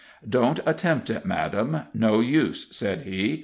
"Don't 0.27 0.59
attempt 0.65 1.11
it, 1.11 1.27
madame 1.27 1.81
no 1.93 2.21
use," 2.21 2.75
said 2.75 3.03
he. 3.03 3.39